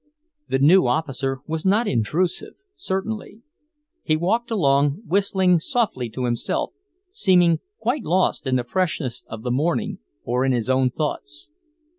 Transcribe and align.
The 0.49 0.57
new 0.57 0.87
officer 0.87 1.41
was 1.45 1.63
not 1.63 1.87
intrusive, 1.87 2.55
certainly. 2.75 3.43
He 4.01 4.17
walked 4.17 4.49
along, 4.49 5.03
whistling 5.05 5.59
softly 5.59 6.09
to 6.09 6.25
himself, 6.25 6.73
seeming 7.11 7.59
quite 7.79 8.03
lost 8.03 8.47
in 8.47 8.55
the 8.55 8.63
freshness 8.63 9.23
of 9.27 9.43
the 9.43 9.51
morning, 9.51 9.99
or 10.23 10.43
in 10.43 10.53
his 10.53 10.71
own 10.71 10.89
thoughts. 10.89 11.51